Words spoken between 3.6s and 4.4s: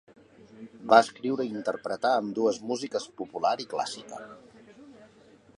i clàssica.